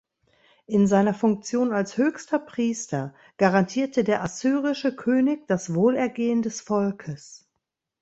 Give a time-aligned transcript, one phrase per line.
[0.65, 7.47] In seiner Funktion als höchster Priester garantierte der assyrische König das Wohlergehen des Volkes.